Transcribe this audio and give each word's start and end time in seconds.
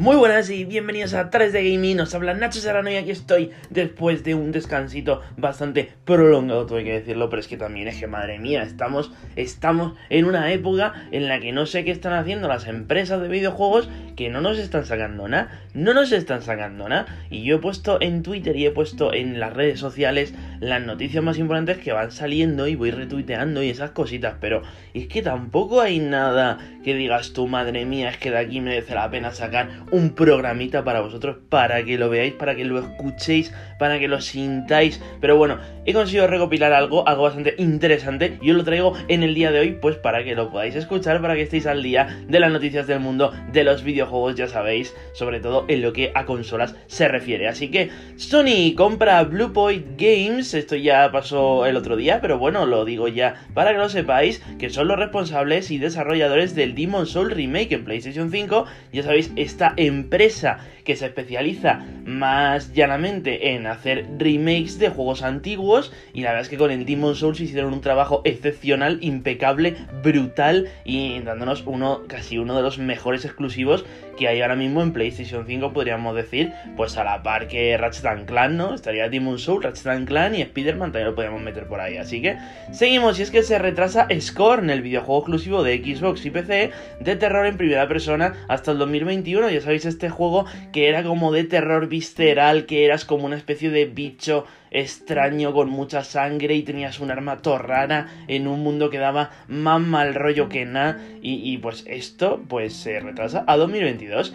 Muy 0.00 0.16
buenas 0.16 0.48
y 0.48 0.64
bienvenidos 0.64 1.12
a 1.12 1.30
3D 1.30 1.74
Gaming, 1.74 1.98
nos 1.98 2.14
habla 2.14 2.32
Nacho 2.32 2.58
Serrano 2.58 2.90
y 2.90 2.96
aquí 2.96 3.10
estoy 3.10 3.50
después 3.68 4.24
de 4.24 4.34
un 4.34 4.50
descansito 4.50 5.20
bastante 5.36 5.92
prolongado, 6.06 6.64
tuve 6.64 6.84
que 6.84 6.92
decirlo, 6.92 7.28
pero 7.28 7.40
es 7.40 7.48
que 7.48 7.58
también 7.58 7.86
es 7.86 8.00
que 8.00 8.06
madre 8.06 8.38
mía, 8.38 8.62
estamos, 8.62 9.12
estamos 9.36 9.92
en 10.08 10.24
una 10.24 10.50
época 10.54 10.94
en 11.12 11.28
la 11.28 11.38
que 11.38 11.52
no 11.52 11.66
sé 11.66 11.84
qué 11.84 11.90
están 11.90 12.14
haciendo 12.14 12.48
las 12.48 12.66
empresas 12.66 13.20
de 13.20 13.28
videojuegos 13.28 13.90
que 14.16 14.30
no 14.30 14.40
nos 14.40 14.56
están 14.58 14.86
sacando 14.86 15.28
nada, 15.28 15.60
no 15.74 15.92
nos 15.92 16.12
están 16.12 16.40
sacando 16.40 16.88
nada, 16.88 17.04
y 17.28 17.42
yo 17.42 17.56
he 17.56 17.58
puesto 17.58 18.00
en 18.00 18.22
Twitter 18.22 18.56
y 18.56 18.64
he 18.64 18.70
puesto 18.70 19.12
en 19.12 19.38
las 19.38 19.52
redes 19.52 19.78
sociales 19.78 20.32
las 20.60 20.80
noticias 20.80 21.22
más 21.22 21.36
importantes 21.36 21.76
que 21.76 21.92
van 21.92 22.10
saliendo 22.10 22.66
y 22.66 22.74
voy 22.74 22.90
retuiteando 22.90 23.62
y 23.62 23.68
esas 23.68 23.90
cositas, 23.90 24.36
pero 24.40 24.62
es 24.94 25.08
que 25.08 25.20
tampoco 25.20 25.82
hay 25.82 25.98
nada 25.98 26.56
que 26.82 26.94
digas 26.94 27.34
tú, 27.34 27.46
madre 27.46 27.84
mía, 27.84 28.08
es 28.08 28.16
que 28.16 28.30
de 28.30 28.38
aquí 28.38 28.62
merece 28.62 28.94
la 28.94 29.10
pena 29.10 29.32
sacar 29.32 29.89
un 29.90 30.10
programita 30.14 30.84
para 30.84 31.00
vosotros, 31.00 31.38
para 31.48 31.84
que 31.84 31.98
lo 31.98 32.08
veáis, 32.08 32.34
para 32.34 32.54
que 32.54 32.64
lo 32.64 32.78
escuchéis, 32.78 33.52
para 33.78 33.98
que 33.98 34.08
lo 34.08 34.20
sintáis. 34.20 35.00
Pero 35.20 35.36
bueno, 35.36 35.58
he 35.86 35.92
conseguido 35.92 36.26
recopilar 36.26 36.72
algo, 36.72 37.06
algo 37.08 37.24
bastante 37.24 37.54
interesante, 37.58 38.38
y 38.40 38.50
os 38.50 38.56
lo 38.56 38.64
traigo 38.64 38.94
en 39.08 39.22
el 39.22 39.34
día 39.34 39.50
de 39.50 39.60
hoy, 39.60 39.78
pues 39.80 39.96
para 39.96 40.24
que 40.24 40.34
lo 40.34 40.50
podáis 40.50 40.74
escuchar, 40.74 41.20
para 41.20 41.34
que 41.34 41.42
estéis 41.42 41.66
al 41.66 41.82
día 41.82 42.22
de 42.28 42.40
las 42.40 42.52
noticias 42.52 42.86
del 42.86 43.00
mundo 43.00 43.32
de 43.52 43.64
los 43.64 43.82
videojuegos, 43.82 44.36
ya 44.36 44.48
sabéis, 44.48 44.94
sobre 45.12 45.40
todo 45.40 45.64
en 45.68 45.82
lo 45.82 45.92
que 45.92 46.12
a 46.14 46.24
consolas 46.24 46.76
se 46.86 47.08
refiere. 47.08 47.48
Así 47.48 47.70
que 47.70 47.90
Sony 48.16 48.74
compra 48.76 49.22
Bluepoint 49.24 50.00
Games, 50.00 50.54
esto 50.54 50.76
ya 50.76 51.10
pasó 51.10 51.66
el 51.66 51.76
otro 51.76 51.96
día, 51.96 52.20
pero 52.20 52.38
bueno, 52.38 52.66
lo 52.66 52.84
digo 52.84 53.08
ya 53.08 53.46
para 53.54 53.72
que 53.72 53.78
lo 53.78 53.88
sepáis, 53.88 54.42
que 54.58 54.70
son 54.70 54.88
los 54.88 54.98
responsables 54.98 55.70
y 55.70 55.78
desarrolladores 55.78 56.54
del 56.54 56.74
Demon 56.74 57.06
Soul 57.06 57.30
Remake 57.30 57.74
en 57.74 57.84
PlayStation 57.84 58.30
5, 58.30 58.66
ya 58.92 59.02
sabéis, 59.02 59.32
esta 59.36 59.74
empresa 59.86 60.58
que 60.84 60.96
se 60.96 61.06
especializa 61.06 61.84
más 62.04 62.72
llanamente 62.72 63.52
en 63.52 63.66
hacer 63.66 64.06
remakes 64.18 64.78
de 64.78 64.88
juegos 64.88 65.22
antiguos 65.22 65.92
y 66.12 66.22
la 66.22 66.30
verdad 66.30 66.42
es 66.42 66.48
que 66.48 66.56
con 66.56 66.70
el 66.70 66.84
Demon 66.84 67.14
Souls 67.14 67.40
hicieron 67.40 67.72
un 67.72 67.80
trabajo 67.80 68.22
excepcional, 68.24 68.98
impecable, 69.00 69.76
brutal 70.02 70.68
y 70.84 71.20
dándonos 71.20 71.62
uno 71.66 72.02
casi 72.08 72.38
uno 72.38 72.56
de 72.56 72.62
los 72.62 72.78
mejores 72.78 73.24
exclusivos 73.24 73.84
que 74.18 74.28
hay 74.28 74.42
ahora 74.42 74.56
mismo 74.56 74.82
en 74.82 74.92
PlayStation 74.92 75.46
5 75.46 75.72
podríamos 75.72 76.14
decir, 76.14 76.52
pues 76.76 76.96
a 76.96 77.04
la 77.04 77.22
par 77.22 77.48
que 77.48 77.76
Ratchet 77.76 78.26
Clan, 78.26 78.56
¿no? 78.56 78.74
Estaría 78.74 79.08
Demon 79.08 79.38
Souls, 79.38 79.64
Ratchet 79.64 80.06
Clan 80.06 80.34
y 80.34 80.42
Spider-Man 80.42 80.92
también 80.92 81.08
lo 81.08 81.14
podríamos 81.14 81.42
meter 81.42 81.66
por 81.66 81.80
ahí, 81.80 81.96
así 81.96 82.20
que 82.20 82.36
seguimos 82.72 83.18
y 83.18 83.22
es 83.22 83.30
que 83.30 83.42
se 83.42 83.58
retrasa 83.58 84.08
Scorn, 84.18 84.70
el 84.70 84.82
videojuego 84.82 85.20
exclusivo 85.20 85.62
de 85.62 85.78
Xbox 85.78 86.26
y 86.26 86.30
PC 86.30 86.70
de 87.00 87.16
terror 87.16 87.46
en 87.46 87.56
primera 87.56 87.88
persona 87.88 88.34
hasta 88.48 88.72
el 88.72 88.78
2021, 88.78 89.50
ya 89.50 89.60
sabéis 89.60 89.69
este 89.74 90.10
juego 90.10 90.46
que 90.72 90.88
era 90.88 91.02
como 91.02 91.32
de 91.32 91.44
terror 91.44 91.88
visceral, 91.88 92.66
que 92.66 92.84
eras 92.84 93.04
como 93.04 93.26
una 93.26 93.36
especie 93.36 93.70
de 93.70 93.86
bicho 93.86 94.44
extraño 94.70 95.52
con 95.52 95.68
mucha 95.68 96.04
sangre 96.04 96.54
y 96.54 96.62
tenías 96.62 97.00
un 97.00 97.10
arma 97.10 97.38
torrana 97.38 98.24
en 98.28 98.46
un 98.46 98.62
mundo 98.62 98.90
que 98.90 98.98
daba 98.98 99.30
más 99.48 99.80
mal 99.80 100.14
rollo 100.14 100.48
que 100.48 100.64
nada. 100.64 100.98
Y, 101.22 101.52
y 101.52 101.58
pues 101.58 101.84
esto 101.86 102.42
pues 102.48 102.74
se 102.74 103.00
retrasa 103.00 103.44
a 103.46 103.56
2022 103.56 104.34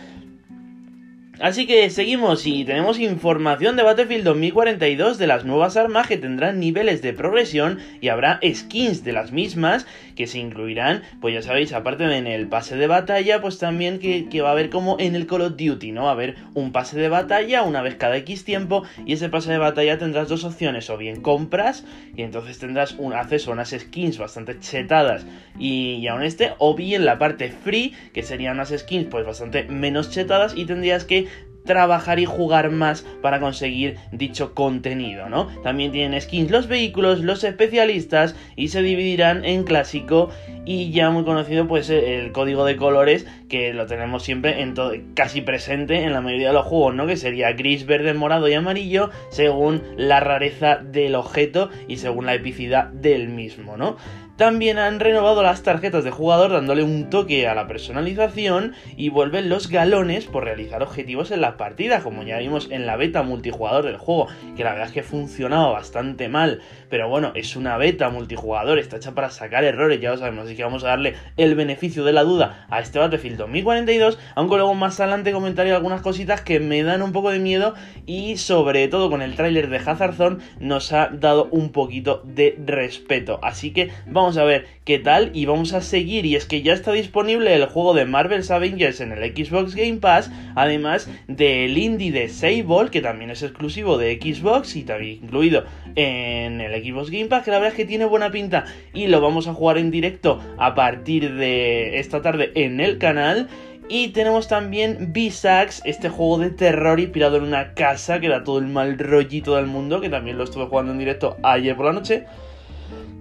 Así 1.40 1.68
que 1.68 1.90
seguimos 1.90 2.48
y 2.48 2.64
tenemos 2.64 2.98
información 2.98 3.76
de 3.76 3.84
Battlefield 3.84 4.24
2042 4.24 5.18
de 5.18 5.28
las 5.28 5.44
nuevas 5.44 5.76
armas 5.76 6.08
que 6.08 6.18
tendrán 6.18 6.62
niveles 6.62 7.02
de 7.02 7.12
progresión 7.12 7.80
y 8.00 8.08
habrá 8.08 8.40
skins 8.42 9.04
de 9.04 9.12
las 9.12 9.34
mismas 9.34 9.86
que 10.16 10.28
se 10.28 10.40
incluirán, 10.40 11.04
pues 11.20 11.34
ya 11.34 11.42
sabéis, 11.42 11.74
aparte 11.74 12.06
en 12.06 12.28
el 12.28 12.48
pase 12.48 12.78
de 12.78 12.88
batalla, 12.88 13.42
pues 13.42 13.58
también 13.60 14.00
que, 14.00 14.42
va 14.42 14.50
a 14.50 14.52
haber 14.54 14.70
como 14.70 14.98
en 14.98 15.14
el 15.14 15.28
Call 15.28 15.42
of 15.42 15.58
Duty, 15.58 15.92
¿no? 15.92 16.04
Va 16.04 16.10
a 16.10 16.14
haber 16.14 16.36
un 16.54 16.72
pase 16.72 16.98
de 16.98 17.10
batalla 17.10 17.64
una 17.64 17.82
vez 17.82 17.96
cada 17.96 18.16
X 18.16 18.46
tiempo 18.46 18.84
y 19.06 19.12
ese 19.14 19.28
pase 19.28 19.52
de 19.52 19.58
batalla 19.58 19.98
tendrás 19.98 20.30
dos 20.30 20.46
opciones, 20.46 20.90
o 20.90 20.98
bien 20.98 21.22
compras 21.22 21.84
y 22.16 22.22
entonces 22.22 22.60
tendrás 22.60 22.94
un 22.98 23.12
acceso 23.12 23.50
a 23.52 23.56
unas 23.56 23.72
skins 23.72 24.18
bastante 24.18 24.58
chetadas 24.60 25.26
y, 25.60 25.96
y 25.96 26.08
aún 26.08 26.24
este, 26.24 26.54
o 26.60 26.76
bien 26.76 27.04
la 27.04 27.20
parte 27.20 27.50
free, 27.52 27.94
que 28.14 28.24
serían 28.24 28.54
unas 28.54 28.70
skins 28.70 29.08
pues 29.08 29.26
bastante 29.26 29.64
menos 29.64 30.12
chetadas 30.12 30.56
y 30.56 30.64
tendrías 30.64 31.04
que 31.04 31.25
trabajar 31.66 32.20
y 32.20 32.26
jugar 32.26 32.70
más 32.72 33.02
para 33.22 33.40
conseguir 33.40 33.98
dicho 34.12 34.54
contenido, 34.54 35.30
¿no? 35.30 35.48
También 35.64 35.92
tienen 35.92 36.20
skins 36.20 36.52
los 36.52 36.68
vehículos, 36.68 37.20
los 37.20 37.44
especialistas 37.44 38.36
y 38.56 38.70
se 38.70 38.82
dividirán 38.82 39.44
en 39.46 39.64
clásico 39.64 40.30
y 40.66 40.92
ya 40.92 41.10
muy 41.12 41.24
conocido 41.24 41.68
pues 41.68 41.90
el 41.90 42.32
código 42.32 42.66
de 42.66 42.76
colores 42.76 43.26
que 43.50 43.74
lo 43.74 43.86
tenemos 43.86 44.24
siempre 44.24 44.62
en 44.62 44.74
casi 45.14 45.42
presente 45.42 46.04
en 46.04 46.14
la 46.14 46.22
mayoría 46.22 46.48
de 46.48 46.54
los 46.54 46.66
juegos, 46.66 46.96
¿no? 46.96 47.08
Que 47.08 47.18
sería 47.18 47.52
gris, 47.54 47.86
verde, 47.86 48.14
morado 48.14 48.48
y 48.48 48.54
amarillo 48.54 49.10
según 49.30 49.84
la 49.98 50.20
rareza 50.20 50.78
del 50.78 51.16
objeto 51.16 51.70
y 51.88 51.98
según 51.98 52.26
la 52.26 52.34
epicidad 52.34 52.86
del 52.86 53.30
mismo, 53.30 53.78
¿no? 53.78 53.98
También 54.38 54.80
han 54.80 55.00
renovado 55.00 55.44
las 55.44 55.64
tarjetas 55.64 56.04
de 56.04 56.12
jugador 56.12 56.52
dándole 56.52 56.84
un 56.84 57.10
toque 57.10 57.48
a 57.48 57.56
la 57.56 57.68
personalización 57.68 58.74
y 58.98 59.08
vuelven 59.08 59.48
los 59.48 59.70
galones 59.70 60.26
por 60.26 60.44
realizar 60.44 60.84
objetivos 60.84 61.32
en 61.32 61.40
las 61.40 61.54
partidas, 61.54 62.04
como 62.04 62.22
ya 62.24 62.40
vimos 62.40 62.68
en 62.70 62.86
la 62.86 62.98
beta 62.98 63.24
multijugador 63.24 63.86
del 63.86 63.96
juego, 63.96 64.28
que 64.58 64.66
la 64.66 64.72
verdad 64.72 64.88
es 64.88 64.94
que 64.94 65.04
funcionaba 65.04 65.72
bastante 65.72 66.28
mal, 66.28 66.60
pero 66.90 67.08
bueno, 67.08 67.32
es 67.34 67.56
una 67.56 67.78
beta 67.78 68.10
multijugador, 68.10 68.78
está 68.78 68.98
hecha 68.98 69.16
para 69.16 69.30
sacar 69.30 69.64
errores, 69.64 70.02
ya 70.02 70.12
lo 70.12 70.18
sabemos, 70.18 70.48
así 70.48 70.58
que 70.58 70.66
vamos 70.66 70.84
a 70.84 70.88
darle 70.88 71.16
el 71.38 71.56
beneficio 71.56 72.04
de 72.04 72.12
la 72.12 72.26
duda 72.26 72.68
a 72.70 72.82
este 72.82 73.00
Battlefield 73.00 73.38
2042, 73.38 74.20
aunque 74.36 74.58
luego 74.58 74.74
más 74.74 75.00
adelante 75.00 75.32
comentaré 75.32 75.72
algunas 75.72 76.02
cositas 76.02 76.42
que 76.42 76.60
me 76.60 76.84
dan 76.84 77.04
un 77.04 77.14
poco 77.14 77.32
de 77.32 77.40
miedo 77.40 77.74
y 78.06 78.36
sobre 78.36 78.90
todo 78.90 79.10
con 79.10 79.22
el 79.22 79.36
tráiler 79.36 79.70
de 79.70 79.78
Hazard 79.78 80.40
nos 80.60 80.92
ha 80.92 81.08
dado 81.08 81.48
un 81.52 81.72
poquito 81.72 82.22
de 82.26 82.60
respeto, 82.66 83.40
así 83.42 83.72
que 83.72 83.92
vamos 84.08 84.25
vamos 84.26 84.38
a 84.38 84.44
ver 84.44 84.66
qué 84.86 84.98
tal 84.98 85.30
y 85.36 85.46
vamos 85.46 85.74
a 85.74 85.82
seguir. 85.82 86.26
Y 86.26 86.36
es 86.36 86.46
que 86.46 86.64
ya 86.64 86.74
está 86.74 86.92
disponible 86.92 87.54
el 87.54 87.68
juego 87.68 87.94
de 87.94 88.06
Marvel's 88.06 88.50
Avengers 88.50 89.00
en 89.00 89.12
el 89.12 89.36
Xbox 89.36 89.76
Game 89.76 89.98
Pass, 89.98 90.32
además 90.56 91.08
del 91.28 91.78
indie 91.78 92.12
de 92.12 92.28
Sable, 92.28 92.90
que 92.90 93.02
también 93.02 93.30
es 93.30 93.44
exclusivo 93.44 94.00
de 94.00 94.16
Xbox 94.16 94.76
y 94.78 94.82
también 94.82 95.20
incluido 95.24 95.66
en 95.96 96.60
el 96.60 96.84
Xbox 96.84 97.12
Game 97.12 97.28
Pass, 97.28 97.44
que 97.44 97.52
la 97.52 97.60
verdad 97.60 97.74
es 97.74 97.78
que 97.78 97.86
tiene 97.86 98.06
buena 98.06 98.32
pinta 98.32 98.66
y 98.96 99.06
lo 99.06 99.22
vamos 99.22 99.48
a 99.48 99.54
jugar 99.54 99.78
en 99.78 99.92
directo 99.92 100.42
a 100.58 100.74
partir 100.74 101.36
de 101.36 102.00
esta 102.00 102.24
tarde 102.24 102.52
en 102.56 102.80
el 102.80 102.98
canal. 102.98 103.48
Y 103.90 104.08
tenemos 104.08 104.48
también 104.48 105.14
B-Sax, 105.14 105.84
este 105.86 106.10
juego 106.10 106.40
de 106.40 106.50
terror 106.50 107.00
inspirado 107.00 107.38
en 107.38 107.44
una 107.44 107.76
casa 107.76 108.20
que 108.20 108.28
da 108.28 108.44
todo 108.44 108.58
el 108.58 108.66
mal 108.66 108.98
rollito 108.98 109.56
del 109.56 109.68
mundo, 109.68 110.02
que 110.02 110.10
también 110.10 110.40
lo 110.40 110.46
estuve 110.46 110.66
jugando 110.66 110.94
en 110.94 110.98
directo 110.98 111.38
ayer 111.44 111.76
por 111.76 111.86
la 111.86 111.94
noche 111.94 112.26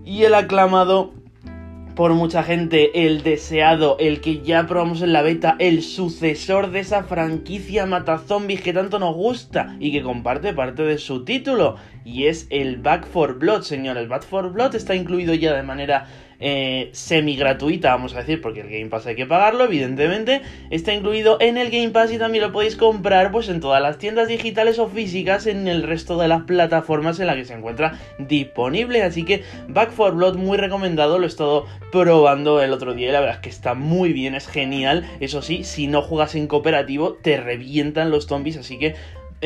y 0.04 0.24
el 0.24 0.34
aclamado 0.34 1.12
por 1.94 2.12
mucha 2.14 2.42
gente, 2.42 3.06
el 3.06 3.22
deseado, 3.22 3.96
el 4.00 4.20
que 4.20 4.40
ya 4.40 4.66
probamos 4.66 5.00
en 5.02 5.12
la 5.12 5.22
beta, 5.22 5.54
el 5.60 5.82
sucesor 5.82 6.72
de 6.72 6.80
esa 6.80 7.04
franquicia 7.04 7.86
mata 7.86 8.18
zombies 8.18 8.62
que 8.62 8.72
tanto 8.72 8.98
nos 8.98 9.14
gusta 9.14 9.76
y 9.78 9.92
que 9.92 10.02
comparte 10.02 10.52
parte 10.52 10.82
de 10.82 10.98
su 10.98 11.24
título. 11.24 11.76
Y 12.04 12.26
es 12.26 12.48
el 12.50 12.78
Back 12.78 13.06
for 13.06 13.38
Blood, 13.38 13.62
señores. 13.62 14.08
Back 14.08 14.24
for 14.24 14.52
Blood 14.52 14.74
está 14.74 14.96
incluido 14.96 15.34
ya 15.34 15.54
de 15.54 15.62
manera 15.62 16.08
eh, 16.46 16.90
semi 16.92 17.36
gratuita, 17.36 17.88
vamos 17.88 18.14
a 18.14 18.18
decir, 18.18 18.42
porque 18.42 18.60
el 18.60 18.68
Game 18.68 18.90
Pass 18.90 19.06
hay 19.06 19.16
que 19.16 19.24
pagarlo, 19.24 19.64
evidentemente. 19.64 20.42
Está 20.68 20.92
incluido 20.92 21.38
en 21.40 21.56
el 21.56 21.70
Game 21.70 21.88
Pass 21.88 22.12
y 22.12 22.18
también 22.18 22.44
lo 22.44 22.52
podéis 22.52 22.76
comprar 22.76 23.32
pues 23.32 23.48
en 23.48 23.60
todas 23.60 23.80
las 23.80 23.96
tiendas 23.96 24.28
digitales 24.28 24.78
o 24.78 24.86
físicas 24.86 25.46
en 25.46 25.68
el 25.68 25.82
resto 25.82 26.18
de 26.18 26.28
las 26.28 26.42
plataformas 26.42 27.18
en 27.18 27.28
las 27.28 27.36
que 27.36 27.46
se 27.46 27.54
encuentra 27.54 27.98
disponible. 28.18 29.02
Así 29.02 29.24
que 29.24 29.42
Back 29.68 29.92
4 29.96 30.16
Blood 30.16 30.36
muy 30.36 30.58
recomendado, 30.58 31.18
lo 31.18 31.24
he 31.24 31.28
estado 31.28 31.64
probando 31.90 32.62
el 32.62 32.74
otro 32.74 32.92
día 32.92 33.08
y 33.08 33.12
la 33.12 33.20
verdad 33.20 33.36
es 33.36 33.40
que 33.40 33.48
está 33.48 33.72
muy 33.72 34.12
bien, 34.12 34.34
es 34.34 34.46
genial. 34.46 35.08
Eso 35.20 35.40
sí, 35.40 35.64
si 35.64 35.86
no 35.86 36.02
juegas 36.02 36.34
en 36.34 36.46
cooperativo 36.46 37.14
te 37.14 37.38
revientan 37.38 38.10
los 38.10 38.26
zombies, 38.26 38.58
así 38.58 38.78
que 38.78 38.96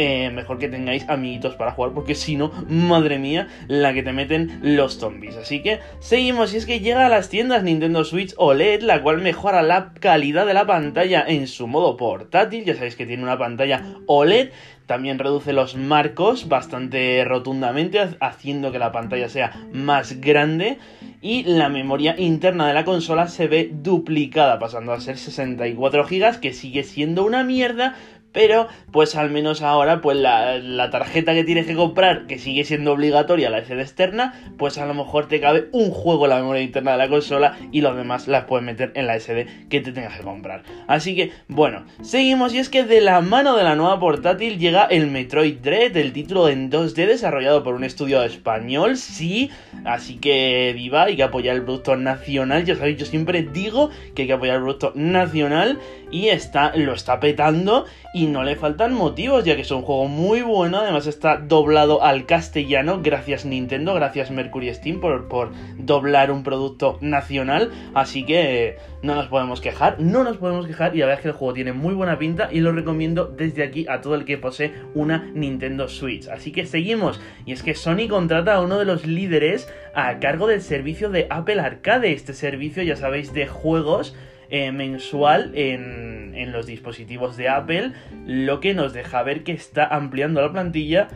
eh, 0.01 0.31
mejor 0.31 0.59
que 0.59 0.69
tengáis 0.69 1.09
amiguitos 1.09 1.57
para 1.57 1.73
jugar, 1.73 1.93
porque 1.93 2.15
si 2.15 2.37
no, 2.37 2.53
madre 2.69 3.19
mía, 3.19 3.49
la 3.67 3.93
que 3.93 4.05
te 4.05 4.13
meten 4.13 4.61
los 4.63 4.97
zombies. 4.99 5.37
Así 5.37 5.61
que 5.61 5.81
seguimos, 5.99 6.55
y 6.55 6.59
es 6.59 6.67
que 6.67 6.79
llega 6.79 7.07
a 7.07 7.09
las 7.09 7.29
tiendas 7.29 7.65
Nintendo 7.65 8.05
Switch 8.05 8.33
OLED, 8.37 8.83
la 8.83 9.03
cual 9.03 9.19
mejora 9.19 9.63
la 9.63 9.93
calidad 9.95 10.47
de 10.47 10.55
la 10.55 10.67
pantalla 10.67 11.25
en 11.27 11.49
su 11.49 11.67
modo 11.67 11.97
portátil. 11.97 12.65
Ya 12.65 12.75
sabéis 12.75 12.95
que 12.95 13.07
tiene 13.07 13.25
una 13.25 13.39
pantalla 13.39 13.83
OLED 14.07 14.51
también 14.89 15.19
reduce 15.19 15.53
los 15.53 15.77
marcos 15.77 16.49
bastante 16.49 17.23
rotundamente, 17.23 18.01
haciendo 18.21 18.73
que 18.73 18.79
la 18.79 18.91
pantalla 18.91 19.29
sea 19.29 19.69
más 19.71 20.19
grande. 20.19 20.79
Y 21.21 21.43
la 21.43 21.69
memoria 21.69 22.19
interna 22.19 22.67
de 22.67 22.73
la 22.73 22.87
consola 22.87 23.29
se 23.29 23.49
ve 23.49 23.71
duplicada, 23.71 24.59
pasando 24.59 24.93
a 24.93 25.01
ser 25.01 25.19
64 25.19 26.07
GB, 26.07 26.41
que 26.41 26.55
sigue 26.55 26.85
siendo 26.85 27.27
una 27.27 27.45
mierda, 27.45 27.97
pero 28.33 28.69
pues 28.93 29.17
al 29.17 29.31
menos 29.31 29.63
ahora 29.63 30.01
pues 30.01 30.17
la, 30.17 30.89
tarjeta 30.91 31.35
que 31.35 31.45
tienes 31.45 31.67
que 31.67 31.75
comprar, 31.75 32.27
que 32.27 32.39
sigue 32.39 32.65
siendo 32.65 32.93
obligatoria 32.93 33.51
la 33.51 33.65
SD 33.65 33.81
externa, 33.81 34.35
pues 34.57 34.79
a 34.79 34.87
lo 34.87 34.95
mejor 34.95 35.29
te 35.29 35.41
cabe 35.41 35.69
un 35.73 35.91
juego 35.91 36.25
en 36.25 36.31
la 36.31 36.37
memoria 36.37 36.63
interna 36.63 36.93
de 36.93 36.99
la 36.99 37.09
consola 37.09 37.59
y 37.73 37.81
los 37.81 37.97
demás 37.97 38.29
las 38.29 38.45
puedes 38.45 38.65
meter 38.65 38.93
en 38.95 39.07
la 39.07 39.19
SD 39.19 39.69
que 39.69 39.81
te 39.81 39.93
tengas 39.93 40.17
que 40.17 40.25
comprar. 40.25 40.63
Así 40.87 41.15
que 41.15 41.33
bueno, 41.49 41.85
seguimos. 42.03 42.55
Y 42.55 42.59
es 42.59 42.69
que 42.69 42.85
de 42.85 43.01
la 43.01 43.21
mano 43.21 43.57
de 43.57 43.65
la 43.65 43.75
nueva 43.75 43.99
portátil 44.01 44.59
llega 44.59 44.85
el 44.85 45.09
Metroid 45.09 45.59
Dread, 45.59 45.97
el 45.97 46.13
título 46.13 46.49
en 46.49 46.71
2D 46.71 47.07
desarrollado 47.07 47.63
por 47.63 47.75
un 47.75 47.85
estudio 47.85 48.23
español, 48.23 48.97
sí, 48.97 49.51
así 49.85 50.17
que 50.17 50.73
viva, 50.75 51.05
hay 51.05 51.17
que 51.17 51.23
apoyar 51.23 51.57
el 51.57 51.63
producto 51.63 51.97
nacional, 51.97 52.65
ya 52.65 52.77
sabéis, 52.77 52.99
yo 52.99 53.07
siempre 53.07 53.43
digo 53.43 53.91
que 54.15 54.23
hay 54.23 54.29
que 54.29 54.35
apoyar 54.35 54.57
el 54.57 54.63
producto 54.63 54.93
nacional 54.95 55.79
y 56.11 56.29
está, 56.29 56.75
lo 56.75 56.95
está 56.95 57.21
petando 57.21 57.85
no 58.27 58.43
le 58.43 58.57
faltan 58.57 58.95
motivos, 58.95 59.45
ya 59.45 59.55
que 59.55 59.63
es 59.63 59.71
un 59.71 59.83
juego 59.83 60.09
muy 60.09 60.43
bueno, 60.43 60.79
además 60.79 61.07
está 61.07 61.37
doblado 61.37 62.03
al 62.03 62.27
castellano, 62.27 63.01
gracias 63.03 63.45
Nintendo, 63.45 63.95
gracias 63.95 64.31
Mercury 64.31 64.73
Steam 64.75 65.01
por, 65.01 65.29
por 65.29 65.53
doblar 65.79 66.31
un 66.31 66.43
producto 66.43 66.99
nacional, 67.01 67.71
así 67.95 68.25
que 68.25 68.77
no 69.03 69.15
nos 69.15 69.29
podemos 69.29 69.61
quejar, 69.61 70.01
no 70.01 70.25
nos 70.25 70.39
podemos 70.39 70.67
quejar 70.67 70.95
y 70.95 70.99
la 70.99 71.07
verdad 71.07 71.21
es 71.21 71.23
que 71.23 71.29
el 71.29 71.35
juego 71.35 71.55
tiene 71.55 71.73
muy 71.73 71.95
buena 71.95 72.19
pinta 72.19 72.49
y 72.51 72.61
lo 72.61 72.73
recomiendo 72.73 73.27
desde 73.27 73.63
aquí 73.63 73.87
a 73.89 74.01
todo 74.01 74.15
el 74.15 74.25
que 74.25 74.39
posee 74.39 74.73
una 74.95 75.31
Nintendo 75.35 75.89
Switch. 75.89 76.27
Así 76.29 76.51
que 76.51 76.67
seguimos, 76.67 77.21
y 77.47 77.53
es 77.53 77.63
que 77.63 77.75
Sony 77.75 78.09
contrata 78.09 78.55
a 78.55 78.61
uno 78.61 78.79
de 78.79 78.85
los 78.85 79.07
líderes 79.07 79.69
a 79.95 80.19
cargo 80.19 80.47
del 80.47 80.63
servicio 80.63 81.11
de 81.11 81.27
Apple 81.31 81.61
Arcade, 81.61 82.13
este 82.13 82.33
servicio 82.33 82.83
ya 82.83 82.97
sabéis 82.97 83.33
de 83.33 83.47
juegos 83.47 84.17
eh, 84.51 84.73
mensual 84.73 85.53
en, 85.55 86.18
en 86.39 86.53
los 86.53 86.67
dispositivos 86.67 87.37
de 87.37 87.49
Apple, 87.49 87.93
lo 88.27 88.61
que 88.61 88.75
nos 88.75 88.93
deja 88.93 89.23
ver 89.23 89.43
que 89.45 89.53
está 89.53 89.87
ampliando 89.87 90.41
la 90.41 90.53
plantilla 90.53 91.09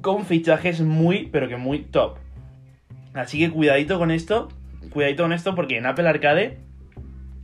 con 0.00 0.24
fichajes 0.24 0.80
muy, 0.80 1.28
pero 1.32 1.48
que 1.48 1.56
muy 1.56 1.80
top. 1.80 2.18
Así 3.14 3.38
que 3.38 3.50
cuidadito 3.50 3.98
con 3.98 4.10
esto, 4.10 4.48
cuidadito 4.90 5.24
con 5.24 5.32
esto 5.32 5.54
porque 5.54 5.78
en 5.78 5.86
Apple 5.86 6.08
Arcade 6.08 6.58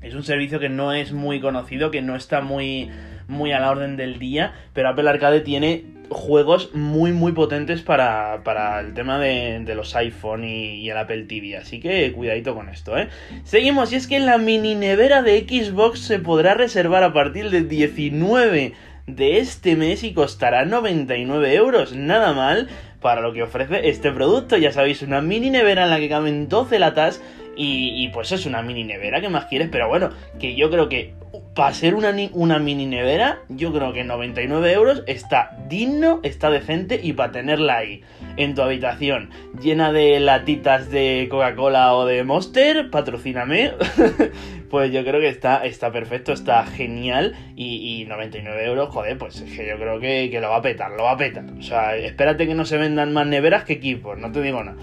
es 0.02 0.14
un 0.14 0.22
servicio 0.22 0.60
que 0.60 0.68
no 0.68 0.92
es 0.92 1.12
muy 1.12 1.40
conocido, 1.40 1.90
que 1.90 2.02
no 2.02 2.14
está 2.14 2.40
muy, 2.40 2.90
muy 3.28 3.52
a 3.52 3.60
la 3.60 3.70
orden 3.70 3.96
del 3.96 4.18
día, 4.18 4.52
pero 4.74 4.90
Apple 4.90 5.08
Arcade 5.08 5.40
tiene 5.40 5.84
juegos 6.12 6.74
muy 6.74 7.12
muy 7.12 7.32
potentes 7.32 7.82
para, 7.82 8.42
para 8.44 8.80
el 8.80 8.94
tema 8.94 9.18
de, 9.18 9.60
de 9.60 9.74
los 9.74 9.94
iPhone 9.96 10.44
y, 10.44 10.88
el 10.88 10.96
Apple 10.96 11.24
TV. 11.24 11.56
Así 11.56 11.80
que 11.80 12.12
cuidadito 12.12 12.54
con 12.54 12.68
esto, 12.68 12.96
¿eh? 12.96 13.08
Seguimos, 13.44 13.92
y 13.92 13.96
es 13.96 14.06
que 14.06 14.20
la 14.20 14.38
mini 14.38 14.74
nevera 14.74 15.22
de 15.22 15.40
Xbox 15.40 16.00
se 16.00 16.18
podrá 16.18 16.54
reservar 16.54 17.02
a 17.02 17.12
partir 17.12 17.50
del 17.50 17.68
19 17.68 18.72
de 19.06 19.38
este 19.38 19.76
mes 19.76 20.04
y 20.04 20.12
costará 20.12 20.64
99 20.64 21.54
euros. 21.54 21.94
Nada 21.94 22.32
mal 22.32 22.68
para 23.00 23.20
lo 23.20 23.32
que 23.32 23.42
ofrece 23.42 23.88
este 23.88 24.12
producto. 24.12 24.56
Ya 24.56 24.72
sabéis, 24.72 25.02
una 25.02 25.20
mini 25.20 25.50
nevera 25.50 25.84
en 25.84 25.90
la 25.90 25.98
que 25.98 26.08
caben 26.08 26.48
12 26.48 26.78
latas. 26.78 27.22
Y, 27.54 28.02
y 28.02 28.08
pues 28.08 28.32
es 28.32 28.46
una 28.46 28.62
mini 28.62 28.82
nevera, 28.82 29.20
¿qué 29.20 29.28
más 29.28 29.44
quieres? 29.44 29.68
Pero 29.70 29.86
bueno, 29.86 30.08
que 30.40 30.54
yo 30.54 30.70
creo 30.70 30.88
que 30.88 31.12
para 31.54 31.74
ser 31.74 31.94
una, 31.94 32.12
mini 32.58 32.86
nevera, 32.86 33.40
yo 33.50 33.72
creo 33.72 33.92
que 33.92 34.04
99 34.04 34.72
euros 34.72 35.02
está 35.06 35.58
digno, 35.68 36.20
está 36.22 36.50
decente 36.50 36.98
y 37.02 37.12
para 37.12 37.32
tenerla 37.32 37.76
ahí 37.78 38.02
en 38.38 38.54
tu 38.54 38.62
habitación 38.62 39.30
llena 39.60 39.92
de 39.92 40.18
latitas 40.18 40.90
de 40.90 41.28
Coca-Cola 41.30 41.94
o 41.94 42.06
de 42.06 42.24
Monster, 42.24 42.90
patrocíname, 42.90 43.72
pues 44.70 44.92
yo 44.92 45.04
creo 45.04 45.20
que 45.20 45.28
está, 45.28 45.62
perfecto, 45.92 46.32
está 46.32 46.64
genial 46.64 47.36
y, 47.54 48.06
99 48.08 48.64
euros, 48.64 48.88
joder, 48.88 49.18
pues 49.18 49.40
es 49.40 49.54
que 49.54 49.66
yo 49.66 49.76
creo 49.76 50.00
que, 50.00 50.30
que 50.30 50.40
lo 50.40 50.48
va 50.48 50.56
a 50.56 50.62
petar, 50.62 50.90
lo 50.92 51.04
va 51.04 51.12
a 51.12 51.16
petar. 51.16 51.44
O 51.58 51.62
sea, 51.62 51.96
espérate 51.96 52.46
que 52.46 52.54
no 52.54 52.64
se 52.64 52.78
vendan 52.78 53.12
más 53.12 53.26
neveras 53.26 53.64
que 53.64 53.74
equipos, 53.74 54.18
no 54.18 54.32
te 54.32 54.40
digo 54.40 54.64
nada. 54.64 54.78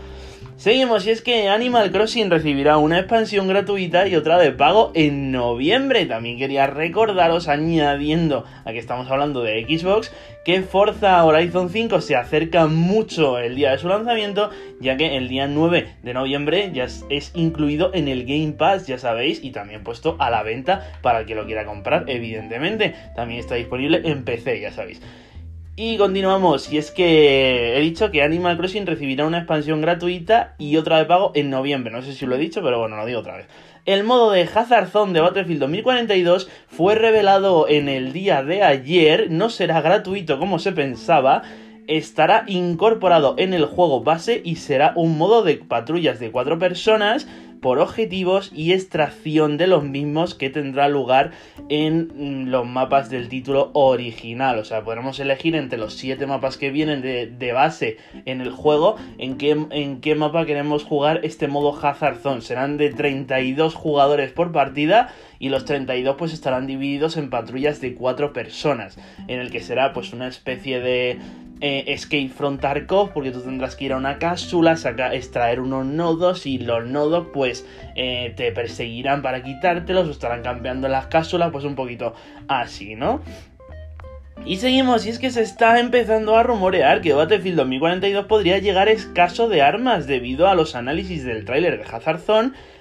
Seguimos, 0.59 1.07
y 1.07 1.11
es 1.11 1.21
que 1.21 1.47
Animal 1.47 1.89
Crossing 1.89 2.29
recibirá 2.29 2.77
una 2.79 2.99
expansión 2.99 3.47
gratuita 3.47 4.09
y 4.09 4.17
otra 4.17 4.37
de 4.37 4.51
pago 4.51 4.91
en 4.93 5.31
noviembre. 5.31 6.05
También 6.05 6.37
quería 6.37 6.67
recordaros, 6.67 7.47
añadiendo 7.47 8.43
a 8.65 8.73
que 8.73 8.77
estamos 8.77 9.09
hablando 9.09 9.41
de 9.41 9.63
Xbox, 9.63 10.11
que 10.43 10.61
Forza 10.61 11.23
Horizon 11.23 11.69
5 11.69 12.01
se 12.01 12.17
acerca 12.17 12.67
mucho 12.67 13.39
el 13.39 13.55
día 13.55 13.71
de 13.71 13.77
su 13.77 13.87
lanzamiento, 13.87 14.49
ya 14.81 14.97
que 14.97 15.15
el 15.15 15.29
día 15.29 15.47
9 15.47 15.95
de 16.03 16.13
noviembre 16.13 16.71
ya 16.73 16.87
es, 17.09 17.31
incluido 17.35 17.91
en 17.93 18.09
el 18.09 18.25
Game 18.25 18.51
Pass, 18.51 18.85
ya 18.85 18.97
sabéis, 18.97 19.41
y 19.41 19.51
también 19.51 19.85
puesto 19.85 20.17
a 20.19 20.29
la 20.29 20.43
venta 20.43 20.91
para 21.01 21.19
el 21.19 21.25
que 21.25 21.35
lo 21.35 21.45
quiera 21.45 21.65
comprar, 21.65 22.03
evidentemente. 22.07 22.95
También 23.15 23.39
está 23.39 23.55
disponible 23.55 24.01
en 24.03 24.25
PC, 24.25 24.59
ya 24.59 24.73
sabéis. 24.73 24.99
Y 25.81 25.95
continuamos, 25.95 26.73
y 26.73 26.77
es 26.77 26.91
que 26.91 27.77
he 27.77 27.79
dicho 27.79 28.11
que 28.11 28.21
Animal 28.21 28.57
Crossing 28.57 28.85
recibirá 28.85 29.25
una 29.25 29.37
expansión 29.37 29.79
gratuita 29.79 30.55
y 30.57 30.75
otra 30.75 30.97
de 30.97 31.05
pago 31.05 31.31
en 31.35 31.49
noviembre. 31.49 31.89
No 31.89 32.01
sé 32.01 32.11
si 32.11 32.25
lo 32.25 32.35
he 32.35 32.37
dicho, 32.37 32.61
pero 32.61 32.79
bueno, 32.79 32.97
lo 32.97 33.05
digo 33.05 33.21
otra 33.21 33.37
vez. 33.37 33.47
El 33.85 34.03
modo 34.03 34.29
de 34.29 34.41
Hazard 34.41 34.89
Zone 34.89 35.13
de 35.13 35.21
Battlefield 35.21 35.61
2042 35.61 36.49
fue 36.67 36.95
revelado 36.95 37.69
en 37.69 37.87
el 37.87 38.11
día 38.11 38.43
de 38.43 38.61
ayer, 38.61 39.31
no 39.31 39.49
será 39.49 39.79
gratuito 39.79 40.37
como 40.37 40.59
se 40.59 40.73
pensaba, 40.73 41.43
estará 41.87 42.43
incorporado 42.47 43.35
en 43.37 43.53
el 43.53 43.63
juego 43.63 44.03
base 44.03 44.41
y 44.43 44.57
será 44.57 44.91
un 44.97 45.17
modo 45.17 45.43
de 45.43 45.55
patrullas 45.55 46.19
de 46.19 46.29
cuatro 46.29 46.59
personas 46.59 47.25
por 47.61 47.79
objetivos 47.79 48.51
y 48.53 48.73
extracción 48.73 49.57
de 49.57 49.67
los 49.67 49.83
mismos 49.83 50.35
que 50.35 50.49
tendrá 50.49 50.87
lugar 50.89 51.31
en 51.69 52.09
mm, 52.15 52.49
los 52.49 52.65
mapas 52.65 53.09
del 53.09 53.29
título 53.29 53.71
original. 53.73 54.59
O 54.59 54.65
sea, 54.65 54.83
podremos 54.83 55.19
elegir 55.19 55.55
entre 55.55 55.79
los 55.79 55.93
7 55.95 56.25
mapas 56.25 56.57
que 56.57 56.71
vienen 56.71 57.01
de, 57.01 57.51
base 57.53 57.97
en 58.25 58.41
el 58.41 58.51
juego 58.51 58.95
en 59.17 59.37
qué, 59.37 59.57
en 59.71 60.01
qué 60.01 60.15
mapa 60.15 60.45
queremos 60.45 60.83
jugar 60.83 61.21
este 61.23 61.47
modo 61.47 61.77
Hazard 61.77 62.17
Zone. 62.17 62.41
Serán 62.41 62.77
de 62.77 62.91
32 62.91 63.75
jugadores 63.75 64.31
por 64.31 64.51
partida 64.51 65.13
y 65.39 65.49
los 65.49 65.65
32 65.65 66.15
pues 66.17 66.33
estarán 66.33 66.67
divididos 66.67 67.17
en 67.17 67.29
patrullas 67.29 67.81
de 67.81 67.95
4 67.95 68.33
personas, 68.33 68.97
en 69.27 69.39
el 69.39 69.51
que 69.51 69.61
será 69.61 69.93
pues 69.93 70.13
una 70.13 70.27
especie 70.27 70.79
de 70.79 71.17
eh, 71.61 71.85
Escape 71.87 72.29
from 72.29 72.57
Tarkov, 72.57 73.11
porque 73.11 73.31
tú 73.31 73.41
tendrás 73.41 73.75
que 73.75 73.85
ir 73.85 73.93
a 73.93 73.97
una 73.97 74.17
cápsula, 74.17 74.77
sacar, 74.77 75.13
extraer 75.13 75.59
unos 75.59 75.85
nodos 75.85 76.45
y 76.45 76.57
los 76.57 76.85
nodos 76.85 77.27
pues 77.33 77.65
eh, 77.95 78.33
te 78.37 78.51
perseguirán 78.51 79.21
para 79.21 79.43
quitártelos 79.43 80.07
o 80.07 80.11
estarán 80.11 80.41
campeando 80.41 80.87
las 80.87 81.07
cápsulas, 81.07 81.51
pues 81.51 81.65
un 81.65 81.75
poquito 81.75 82.13
así, 82.47 82.95
¿no? 82.95 83.21
Y 84.45 84.57
seguimos, 84.57 85.05
y 85.05 85.09
es 85.09 85.19
que 85.19 85.31
se 85.31 85.41
está 85.41 85.79
empezando 85.79 86.37
a 86.37 86.43
rumorear 86.43 87.01
que 87.01 87.13
Battlefield 87.13 87.57
2042 87.57 88.25
podría 88.25 88.57
llegar 88.57 88.87
escaso 88.87 89.49
de 89.49 89.61
armas 89.61 90.07
debido 90.07 90.47
a 90.47 90.55
los 90.55 90.75
análisis 90.75 91.25
del 91.25 91.43
tráiler 91.43 91.77
de 91.77 91.83
Hazard 91.83 92.19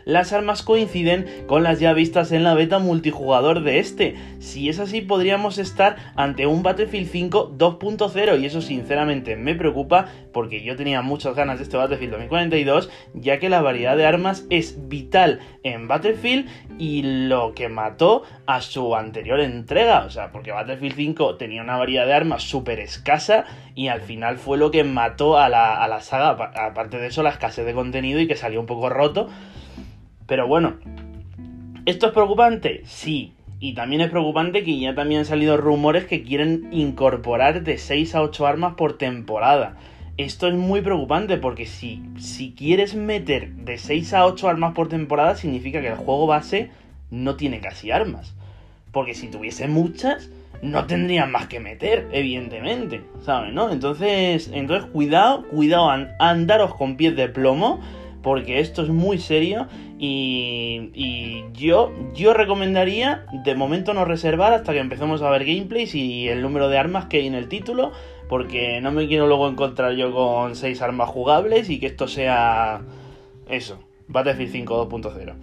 las 0.09 0.33
armas 0.33 0.63
coinciden 0.63 1.27
con 1.47 1.63
las 1.63 1.81
ya 1.81 1.93
vistas 1.93 2.33
en 2.33 2.43
la 2.43 2.55
beta 2.55 2.79
multijugador 2.79 3.63
de 3.63 3.79
este. 3.79 4.17
Si 4.39 4.71
es 4.71 4.79
así, 4.79 5.03
podríamos 5.03 5.59
estar 5.59 5.97
ante 6.17 6.47
un 6.47 6.63
Battlefield 6.63 7.11
5 7.11 7.59
2.0 7.59 8.41
y 8.41 8.47
eso 8.47 8.63
sinceramente 8.63 9.37
me 9.37 9.55
preocupa 9.55 10.07
porque 10.33 10.63
yo 10.63 10.77
tenía 10.77 11.03
muchas 11.03 11.35
ganas 11.35 11.59
de 11.59 11.65
este 11.65 11.77
Battlefield 11.77 12.13
2042 12.13 12.89
ya 13.13 13.39
que 13.39 13.51
la 13.51 13.61
variedad 13.61 13.99
de 13.99 14.07
armas 14.07 14.47
es 14.49 14.89
vital 14.89 15.41
en 15.63 15.89
Battlefield 15.89 16.49
y 16.79 17.03
lo 17.03 17.53
que 17.53 17.69
mató 17.69 18.23
a 18.47 18.63
su 18.63 18.97
anterior 18.97 19.41
entrega, 19.41 20.07
o 20.07 20.11
sea, 20.11 20.33
porque 20.33 20.53
Battlefield 20.53 20.97
5 20.97 21.37
tenía 21.37 21.61
una 21.61 21.77
variedad 21.77 22.07
de 22.07 22.15
armas 22.15 22.45
súper 22.45 22.81
escasa 22.81 23.45
y 23.75 23.89
al 23.89 24.01
final 24.01 24.39
fue 24.39 24.57
lo 24.57 24.71
que 24.71 24.85
mató 24.85 25.37
a 25.37 25.51
la, 25.51 25.85
a 25.85 25.87
la 25.87 26.01
saga, 26.01 26.31
aparte 26.55 26.97
de 26.97 27.09
eso 27.09 27.23
la 27.23 27.29
escasez 27.29 27.67
de 27.67 27.75
contenido 27.75 28.21
y 28.21 28.27
que 28.27 28.37
salió 28.37 28.59
un 28.59 28.67
poco 28.67 28.89
roto. 28.89 29.29
Pero 30.29 30.47
bueno, 30.47 30.75
¿esto 31.87 32.09
es 32.09 32.13
preocupante? 32.13 32.83
Sí. 32.85 33.33
Y 33.61 33.75
también 33.75 34.03
es 34.03 34.11
preocupante 34.11 34.63
que 34.63 34.79
ya 34.79 34.95
también 34.95 35.21
han 35.21 35.25
salido 35.25 35.57
rumores 35.57 36.05
que 36.05 36.23
quieren 36.23 36.69
incorporar 36.71 37.65
de 37.65 37.79
6 37.79 38.15
a 38.15 38.23
8 38.23 38.47
armas 38.47 38.75
por 38.75 38.99
temporada. 38.99 39.77
Esto 40.19 40.47
es 40.47 40.55
muy 40.55 40.83
preocupante 40.83 41.39
porque 41.39 41.65
si, 41.65 42.03
si 42.19 42.53
quieres 42.53 42.95
meter 42.95 43.53
de 43.55 43.79
6 43.79 44.13
a 44.13 44.27
8 44.27 44.49
armas 44.49 44.75
por 44.75 44.89
temporada 44.89 45.35
significa 45.35 45.81
que 45.81 45.89
el 45.89 45.97
juego 45.97 46.27
base 46.27 46.71
no 47.11 47.37
tiene 47.37 47.61
casi 47.61 47.91
armas. 47.91 48.37
Porque 48.93 49.15
si 49.15 49.29
tuviese 49.29 49.67
muchas, 49.67 50.31
no 50.61 50.87
tendrían 50.87 51.33
más 51.33 51.47
que 51.47 51.59
meter, 51.59 52.07
evidentemente, 52.13 53.01
¿sabes? 53.25 53.55
¿No? 53.55 53.71
Entonces, 53.73 54.51
entonces 54.53 54.91
cuidado, 54.91 55.49
cuidado, 55.49 55.91
andaros 56.19 56.75
con 56.75 56.97
pies 56.97 57.17
de 57.17 57.29
plomo 57.29 57.81
porque 58.23 58.61
esto 58.61 58.83
es 58.83 58.89
muy 58.89 59.19
serio 59.19 59.69
y, 59.99 61.45
yo, 61.55 61.93
yo 62.15 62.35
recomendaría 62.35 63.27
de 63.45 63.55
momento 63.55 63.95
no 63.95 64.05
reservar 64.05 64.53
hasta 64.53 64.73
que 64.73 64.79
empecemos 64.79 65.23
a 65.23 65.31
ver 65.31 65.45
gameplays 65.45 65.95
y 65.95 66.29
el 66.29 66.43
número 66.43 66.69
de 66.69 66.79
armas 66.79 67.07
que 67.07 67.19
hay 67.19 67.27
en 67.27 67.35
el 67.35 67.49
título, 67.49 67.93
porque 68.29 68.81
no 68.81 68.93
me 68.93 69.09
quiero 69.09 69.27
luego 69.27 69.49
encontrar 69.49 69.95
yo 69.95 70.13
con 70.13 70.55
6 70.55 70.83
armas 70.83 71.09
jugables 71.09 71.69
y 71.71 71.81
que 71.81 71.87
esto 71.87 72.07
sea 72.07 72.83
eso, 73.49 73.81
Battlefield 74.09 74.53
5 74.53 74.89
2.0. 74.89 75.35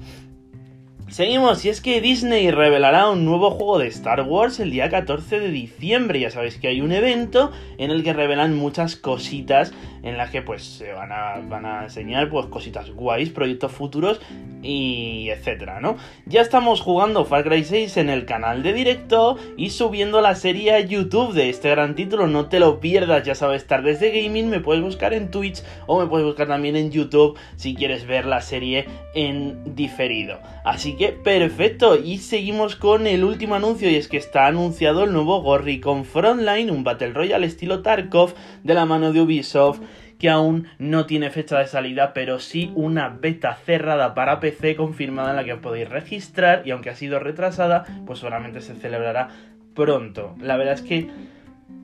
Seguimos, 1.08 1.64
y 1.64 1.70
es 1.70 1.82
que 1.82 2.02
Disney 2.02 2.50
revelará 2.50 3.10
un 3.10 3.26
nuevo 3.26 3.52
juego 3.52 3.78
de 3.78 3.88
Star 3.88 4.24
Wars 4.24 4.60
el 4.60 4.72
día 4.72 4.90
14 4.90 5.40
de 5.40 5.50
diciembre. 5.50 6.20
Ya 6.20 6.32
sabéis 6.32 6.58
que 6.58 6.68
hay 6.68 6.82
un 6.82 6.92
evento 6.92 7.52
en 7.78 7.92
el 7.92 8.04
que 8.04 8.12
revelan 8.12 8.56
muchas 8.56 8.96
cositas 8.96 9.72
en 10.02 10.18
las 10.18 10.30
que 10.30 10.42
pues 10.42 10.64
se 10.64 10.94
van 10.94 11.12
a, 11.12 11.84
enseñar 11.84 12.30
pues 12.30 12.48
cositas 12.48 12.92
guays, 12.92 13.30
proyectos 13.30 13.72
futuros 13.72 14.20
y 14.62 15.30
etcétera, 15.30 15.80
¿no? 15.80 15.98
Ya 16.26 16.42
estamos 16.42 16.82
jugando 16.82 17.26
Far 17.26 17.44
Cry 17.44 17.64
6 17.64 17.98
en 17.98 18.10
el 18.10 18.26
canal 18.26 18.64
de 18.64 18.74
directo 18.74 19.38
y 19.58 19.72
subiendo 19.72 20.22
la 20.22 20.36
serie 20.36 20.74
a 20.74 20.80
YouTube 20.80 21.34
de 21.34 21.50
este 21.50 21.70
gran 21.70 21.96
título, 21.96 22.28
no 22.28 22.50
te 22.50 22.60
lo 22.60 22.80
pierdas, 22.80 23.24
ya 23.24 23.36
sabes, 23.36 23.68
tardes 23.68 24.00
de 24.00 24.12
gaming, 24.12 24.50
me 24.50 24.60
puedes 24.60 24.84
buscar 24.84 25.14
en 25.14 25.32
Twitch 25.32 25.64
o 25.88 26.00
me 26.00 26.08
puedes 26.08 26.26
buscar 26.26 26.48
también 26.48 26.76
en 26.76 26.92
YouTube 26.92 27.38
si 27.56 27.76
quieres 27.76 28.06
ver 28.06 28.26
la 28.26 28.42
serie 28.42 28.86
en 29.16 29.76
diferido. 29.76 30.40
Así 30.64 30.95
que 30.96 31.10
perfecto, 31.10 31.98
y 31.98 32.20
seguimos 32.20 32.76
con 32.76 33.08
el 33.08 33.24
último 33.24 33.56
anuncio 33.56 33.90
y 33.90 33.96
es 33.96 34.08
que 34.08 34.18
está 34.18 34.48
anunciado 34.48 35.04
el 35.04 35.14
nuevo 35.14 35.42
Gorricon 35.42 36.06
Frontline, 36.06 36.72
un 36.72 36.84
Battle 36.84 37.14
Royale 37.14 37.46
estilo 37.46 37.82
Tarkov 37.82 38.34
de 38.64 38.74
la 38.74 38.86
mano 38.86 39.12
de 39.12 39.22
Ubisoft 39.22 39.82
que 40.20 40.30
aún 40.30 40.68
no 40.80 41.06
tiene 41.06 41.30
fecha 41.30 41.60
de 41.60 41.68
salida, 41.68 42.14
pero 42.14 42.40
sí 42.40 42.72
una 42.76 43.10
beta 43.10 43.54
cerrada 43.56 44.14
para 44.14 44.40
PC 44.40 44.76
confirmada 44.76 45.32
en 45.32 45.36
la 45.36 45.44
que 45.44 45.58
podéis 45.58 45.90
registrar 45.90 46.64
y 46.66 46.72
aunque 46.72 46.90
ha 46.90 46.96
sido 46.96 47.20
retrasada, 47.20 47.86
pues 48.06 48.20
solamente 48.20 48.62
se 48.62 48.76
celebrará 48.76 49.30
pronto. 49.74 50.36
La 50.40 50.56
verdad 50.56 50.76
es 50.76 50.82
que 50.82 51.10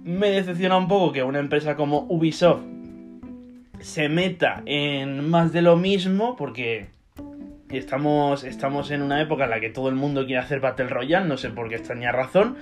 me 0.03 0.31
decepciona 0.31 0.77
un 0.77 0.87
poco 0.87 1.11
que 1.11 1.23
una 1.23 1.39
empresa 1.39 1.75
como 1.75 2.05
Ubisoft 2.09 2.61
se 3.79 4.09
meta 4.09 4.61
en 4.65 5.29
más 5.29 5.51
de 5.51 5.61
lo 5.61 5.75
mismo 5.75 6.35
porque 6.37 6.87
estamos, 7.77 8.43
estamos 8.43 8.91
en 8.91 9.01
una 9.01 9.21
época 9.21 9.45
en 9.45 9.49
la 9.49 9.59
que 9.59 9.69
todo 9.69 9.89
el 9.89 9.95
mundo 9.95 10.25
quiere 10.25 10.41
hacer 10.41 10.59
Battle 10.59 10.87
Royale, 10.87 11.27
no 11.27 11.37
sé 11.37 11.49
por 11.49 11.69
qué 11.69 11.75
extraña 11.75 12.11
razón. 12.11 12.57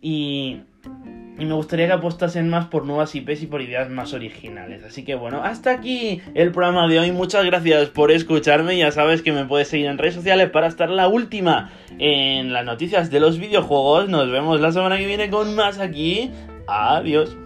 Y 0.00 0.62
y 1.40 1.46
me 1.46 1.54
gustaría 1.54 1.86
que 1.86 1.94
apostasen 1.94 2.50
más 2.50 2.66
por 2.66 2.84
nuevas 2.84 3.14
IPs 3.14 3.44
y 3.44 3.46
por 3.46 3.62
ideas 3.62 3.88
más 3.88 4.12
originales. 4.12 4.84
Así 4.84 5.04
que 5.04 5.14
bueno, 5.14 5.42
hasta 5.42 5.70
aquí 5.70 6.20
el 6.34 6.52
programa 6.52 6.86
de 6.86 6.98
hoy. 6.98 7.12
Muchas 7.12 7.46
gracias 7.46 7.88
por 7.88 8.10
escucharme. 8.10 8.76
Ya 8.76 8.92
sabes 8.92 9.22
que 9.22 9.32
me 9.32 9.46
puedes 9.46 9.68
seguir 9.68 9.86
en 9.86 9.96
redes 9.96 10.14
sociales 10.14 10.50
para 10.50 10.66
estar 10.66 10.90
la 10.90 11.08
última 11.08 11.72
en 11.98 12.52
las 12.52 12.66
noticias 12.66 13.10
de 13.10 13.20
los 13.20 13.38
videojuegos. 13.38 14.10
Nos 14.10 14.30
vemos 14.30 14.60
la 14.60 14.70
semana 14.70 14.98
que 14.98 15.06
viene 15.06 15.30
con 15.30 15.54
más 15.54 15.78
aquí. 15.78 16.30
Adiós. 16.66 17.39